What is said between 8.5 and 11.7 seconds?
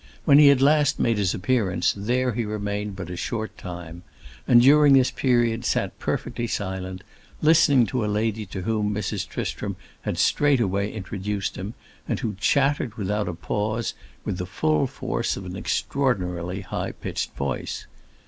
whom Mrs. Tristram had straightway introduced